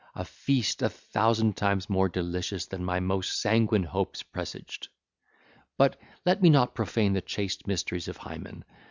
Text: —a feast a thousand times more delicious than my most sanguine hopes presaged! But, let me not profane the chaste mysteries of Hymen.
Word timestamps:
—a 0.15 0.25
feast 0.25 0.81
a 0.81 0.89
thousand 0.89 1.55
times 1.55 1.87
more 1.87 2.09
delicious 2.09 2.65
than 2.65 2.83
my 2.83 2.99
most 2.99 3.39
sanguine 3.39 3.83
hopes 3.83 4.23
presaged! 4.23 4.87
But, 5.77 5.95
let 6.25 6.41
me 6.41 6.49
not 6.49 6.73
profane 6.73 7.13
the 7.13 7.21
chaste 7.21 7.67
mysteries 7.67 8.07
of 8.07 8.17
Hymen. 8.17 8.65